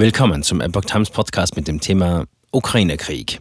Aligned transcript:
Willkommen 0.00 0.44
zum 0.44 0.60
Epoch 0.60 0.84
Times 0.84 1.10
Podcast 1.10 1.56
mit 1.56 1.66
dem 1.66 1.80
Thema 1.80 2.26
Ukraine-Krieg. 2.52 3.40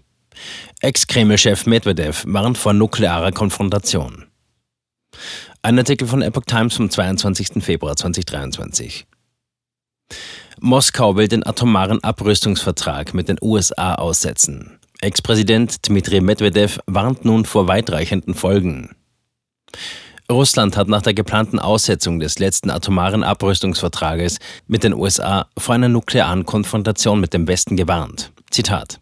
Ex-Kreml-Chef 0.82 1.68
Medvedev 1.68 2.24
warnt 2.26 2.58
vor 2.58 2.74
nuklearer 2.74 3.32
Konfrontation. 3.32 4.26
Ein 5.62 5.78
Artikel 5.78 6.08
von 6.08 6.24
Epoch 6.24 6.46
Times 6.46 6.74
vom 6.74 6.90
22. 6.90 7.64
Februar 7.64 7.96
2023. 7.96 9.06
Moskau 10.60 11.16
will 11.16 11.28
den 11.28 11.46
atomaren 11.46 12.04
Abrüstungsvertrag 12.04 13.14
mit 13.14 13.30
den 13.30 13.38
USA 13.40 13.94
aussetzen. 13.94 14.80
Ex-Präsident 15.00 15.88
Dmitri 15.88 16.22
Medvedev 16.22 16.80
warnt 16.88 17.24
nun 17.24 17.46
vor 17.46 17.68
weitreichenden 17.68 18.34
Folgen. 18.34 18.96
Russland 20.30 20.76
hat 20.76 20.90
nach 20.90 21.02
der 21.02 21.14
geplanten 21.14 21.58
Aussetzung 21.58 22.20
des 22.20 22.38
letzten 22.38 22.70
atomaren 22.70 23.24
Abrüstungsvertrages 23.24 24.40
mit 24.68 24.84
den 24.84 24.94
USA 24.94 25.48
vor 25.58 25.76
einer 25.76 25.88
nuklearen 25.88 26.46
Konfrontation 26.46 27.22
mit 27.22 27.34
dem 27.34 27.48
Westen 27.48 27.78
gewarnt. 27.78 28.32
Zitat. 28.52 29.00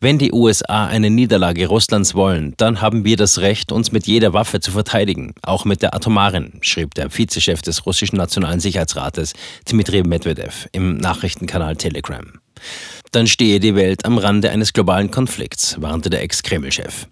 Wenn 0.00 0.18
die 0.18 0.32
USA 0.32 0.86
eine 0.86 1.08
Niederlage 1.08 1.66
Russlands 1.66 2.14
wollen, 2.14 2.54
dann 2.58 2.82
haben 2.82 3.04
wir 3.04 3.16
das 3.16 3.38
Recht, 3.38 3.72
uns 3.72 3.90
mit 3.90 4.06
jeder 4.06 4.34
Waffe 4.34 4.60
zu 4.60 4.70
verteidigen, 4.70 5.34
auch 5.42 5.64
mit 5.64 5.80
der 5.80 5.94
atomaren, 5.94 6.58
schrieb 6.60 6.94
der 6.94 7.10
Vizechef 7.10 7.62
des 7.62 7.86
russischen 7.86 8.16
Nationalen 8.16 8.60
Sicherheitsrates 8.60 9.32
Dmitri 9.70 10.02
Medvedev 10.02 10.68
im 10.72 10.98
Nachrichtenkanal 10.98 11.76
Telegram. 11.76 12.26
Dann 13.12 13.26
stehe 13.26 13.60
die 13.60 13.74
Welt 13.74 14.04
am 14.04 14.18
Rande 14.18 14.50
eines 14.50 14.74
globalen 14.74 15.10
Konflikts, 15.10 15.80
warnte 15.80 16.10
der 16.10 16.22
Ex-Kreml-Chef. 16.22 17.06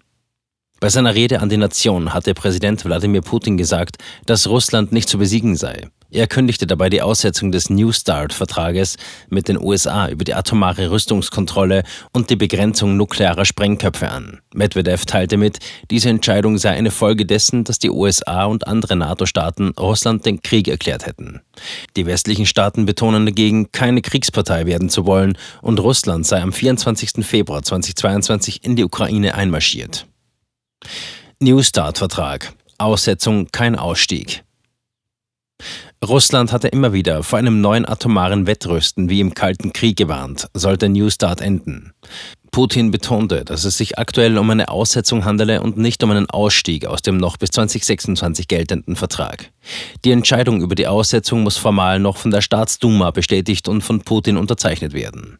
Bei 0.81 0.89
seiner 0.89 1.15
Rede 1.15 1.39
an 1.39 1.49
die 1.49 1.57
Nation 1.57 2.13
hatte 2.13 2.33
Präsident 2.33 2.83
Wladimir 2.83 3.21
Putin 3.21 3.55
gesagt, 3.55 3.95
dass 4.25 4.47
Russland 4.47 4.91
nicht 4.91 5.07
zu 5.07 5.17
besiegen 5.17 5.55
sei. 5.55 5.89
Er 6.11 6.27
kündigte 6.27 6.67
dabei 6.67 6.89
die 6.89 7.01
Aussetzung 7.01 7.51
des 7.51 7.69
New 7.69 7.91
START-Vertrages 7.91 8.97
mit 9.29 9.47
den 9.47 9.59
USA 9.59 10.07
über 10.07 10.23
die 10.23 10.33
atomare 10.33 10.91
Rüstungskontrolle 10.91 11.83
und 12.13 12.29
die 12.29 12.35
Begrenzung 12.35 12.95
nuklearer 12.95 13.45
Sprengköpfe 13.45 14.09
an. 14.09 14.39
Medvedev 14.53 15.05
teilte 15.05 15.37
mit, 15.37 15.59
diese 15.91 16.09
Entscheidung 16.09 16.57
sei 16.57 16.71
eine 16.71 16.91
Folge 16.91 17.25
dessen, 17.25 17.63
dass 17.63 17.79
die 17.79 17.89
USA 17.89 18.45
und 18.45 18.67
andere 18.67 18.95
NATO-Staaten 18.95 19.73
Russland 19.79 20.25
den 20.25 20.41
Krieg 20.41 20.67
erklärt 20.67 21.05
hätten. 21.05 21.41
Die 21.95 22.05
westlichen 22.05 22.45
Staaten 22.45 22.85
betonen 22.85 23.25
dagegen, 23.25 23.71
keine 23.71 24.01
Kriegspartei 24.01 24.65
werden 24.65 24.89
zu 24.89 25.05
wollen 25.05 25.37
und 25.61 25.79
Russland 25.79 26.25
sei 26.25 26.41
am 26.41 26.53
24. 26.53 27.25
Februar 27.25 27.63
2022 27.63 28.63
in 28.63 28.75
die 28.75 28.83
Ukraine 28.83 29.35
einmarschiert. 29.35 30.05
New 31.39 31.61
Start-Vertrag. 31.61 32.53
Aussetzung 32.77 33.47
kein 33.51 33.75
Ausstieg. 33.75 34.43
Russland 36.03 36.51
hatte 36.51 36.67
immer 36.67 36.93
wieder 36.93 37.23
vor 37.23 37.39
einem 37.39 37.61
neuen 37.61 37.87
atomaren 37.87 38.47
Wettrüsten 38.47 39.09
wie 39.09 39.21
im 39.21 39.33
Kalten 39.33 39.73
Krieg 39.73 39.97
gewarnt, 39.97 40.47
sollte 40.53 40.89
New 40.89 41.09
Start 41.09 41.41
enden. 41.41 41.93
Putin 42.51 42.91
betonte, 42.91 43.43
dass 43.43 43.65
es 43.65 43.77
sich 43.77 43.97
aktuell 43.97 44.37
um 44.37 44.49
eine 44.49 44.69
Aussetzung 44.69 45.25
handele 45.25 45.61
und 45.61 45.77
nicht 45.77 46.01
um 46.03 46.11
einen 46.11 46.29
Ausstieg 46.29 46.85
aus 46.85 47.01
dem 47.01 47.17
noch 47.17 47.35
bis 47.35 47.49
2026 47.51 48.47
geltenden 48.47 48.95
Vertrag. 48.95 49.51
Die 50.05 50.11
Entscheidung 50.11 50.61
über 50.61 50.75
die 50.75 50.87
Aussetzung 50.87 51.43
muss 51.43 51.57
formal 51.57 51.99
noch 51.99 52.15
von 52.15 52.31
der 52.31 52.41
Staatsduma 52.41 53.11
bestätigt 53.11 53.67
und 53.67 53.81
von 53.81 54.01
Putin 54.01 54.37
unterzeichnet 54.37 54.93
werden. 54.93 55.37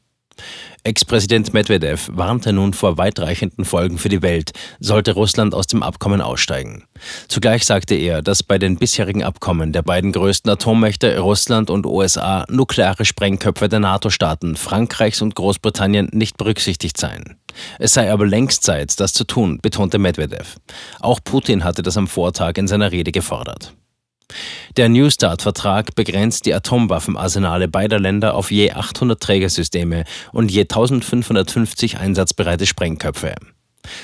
Ex-Präsident 0.86 1.52
Medvedev 1.52 2.11
warnte 2.14 2.53
nun 2.53 2.72
vor 2.72 3.00
weitreichenden 3.00 3.66
Folgen 3.66 3.97
für 3.97 4.08
die 4.08 4.22
Welt, 4.22 4.52
sollte 4.80 5.14
Russland 5.14 5.55
aus 5.55 5.66
dem 5.66 5.81
Abkommen 5.81 6.22
aussteigen. 6.22 6.83
Zugleich 7.28 7.66
sagte 7.66 7.95
er, 7.95 8.22
dass 8.22 8.44
bei 8.44 8.59
den 8.59 8.78
bisherigen 8.78 9.23
Abkommen 9.23 9.72
der 9.73 9.81
beiden 9.81 10.11
größten 10.11 10.52
Atommächte 10.52 11.17
Russland 11.17 11.72
und 11.72 11.88
USA 11.88 12.45
nukleare 12.50 13.03
Sprengköpfe 13.03 13.67
der 13.67 13.80
NATO-Staaten 13.80 14.56
Frankreichs 14.56 15.23
und 15.23 15.33
Großbritannien 15.33 16.09
nicht 16.11 16.38
berücksichtigt 16.38 16.97
seien. 17.00 17.38
Es 17.80 17.95
sei 17.95 18.11
aber 18.11 18.28
längst 18.28 18.61
Zeit, 18.61 19.00
das 19.00 19.13
zu 19.13 19.23
tun, 19.23 19.58
betonte 19.63 19.97
Medvedev. 19.97 20.58
Auch 21.00 21.19
Putin 21.23 21.63
hatte 21.63 21.81
das 21.81 21.97
am 21.97 22.08
Vortag 22.08 22.57
in 22.57 22.68
seiner 22.68 22.91
Rede 22.91 23.12
gefordert. 23.12 23.74
Der 24.77 24.89
New 24.89 25.09
START-Vertrag 25.09 25.95
begrenzt 25.95 26.45
die 26.45 26.53
Atomwaffenarsenale 26.53 27.67
beider 27.67 27.99
Länder 27.99 28.35
auf 28.35 28.51
je 28.51 28.71
800 28.71 29.21
Trägersysteme 29.21 30.03
und 30.31 30.51
je 30.51 30.61
1550 30.61 31.97
einsatzbereite 31.97 32.65
Sprengköpfe. 32.65 33.35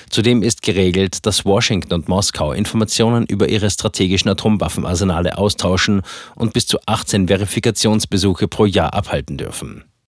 Zudem 0.10 0.44
ist 0.44 0.62
geregelt, 0.62 1.26
dass 1.26 1.46
Washington 1.46 1.94
und 1.94 2.08
Moskau 2.08 2.54
Informationen 2.54 3.26
über 3.26 3.50
ihre 3.50 3.70
strategischen 3.70 4.30
Atomwaffenarsenale 4.30 5.38
austauschen 5.38 6.02
und 6.36 6.54
bis 6.54 6.68
zu 6.68 6.78
18 6.86 7.28
Verifikationsbesuche 7.28 8.48
pro 8.48 8.66
Jahr 8.66 8.94
abhalten 8.94 9.38
dürfen. 9.38 9.91